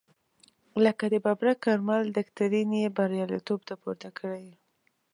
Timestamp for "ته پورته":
3.67-4.09